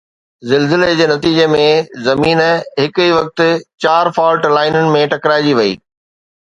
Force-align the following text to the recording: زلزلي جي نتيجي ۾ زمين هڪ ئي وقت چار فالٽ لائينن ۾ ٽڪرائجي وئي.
زلزلي 0.51 0.87
جي 1.01 1.05
نتيجي 1.11 1.45
۾ 1.55 1.59
زمين 2.07 2.41
هڪ 2.81 3.05
ئي 3.05 3.13
وقت 3.19 3.45
چار 3.87 4.11
فالٽ 4.19 4.51
لائينن 4.57 4.93
۾ 4.99 5.09
ٽڪرائجي 5.15 5.57
وئي. 5.61 5.81